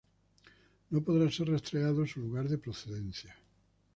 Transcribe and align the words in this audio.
no 0.89 0.99
podrá 1.03 1.29
ser 1.29 1.47
rastreado 1.51 2.07
su 2.07 2.21
lugar 2.21 2.49
de 2.49 2.57
procedencia 2.57 3.35